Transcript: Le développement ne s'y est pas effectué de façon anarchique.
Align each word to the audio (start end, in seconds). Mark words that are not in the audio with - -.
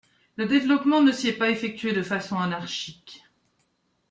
Le 0.35 0.47
développement 0.47 1.01
ne 1.03 1.11
s'y 1.11 1.27
est 1.27 1.37
pas 1.37 1.51
effectué 1.51 1.93
de 1.93 2.01
façon 2.01 2.35
anarchique. 2.39 3.23